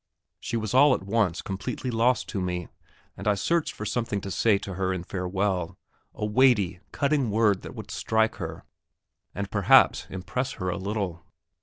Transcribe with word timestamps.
She 0.39 0.57
was 0.57 0.73
all 0.73 0.95
at 0.95 1.03
once 1.03 1.43
completely 1.43 1.91
lost 1.91 2.27
to 2.29 2.41
me, 2.41 2.69
and 3.15 3.27
I 3.27 3.35
searched 3.35 3.73
for 3.75 3.85
something 3.85 4.19
to 4.21 4.31
say 4.31 4.57
to 4.57 4.73
her 4.73 4.91
in 4.91 5.03
farewell 5.03 5.77
a 6.15 6.25
weighty, 6.25 6.79
cutting 6.91 7.29
word 7.29 7.61
that 7.61 7.75
would 7.75 7.91
strike 7.91 8.37
her, 8.37 8.65
and 9.35 9.51
perhaps 9.51 10.07
impress 10.09 10.53
her 10.53 10.69
a 10.71 10.77
little. 10.79 11.23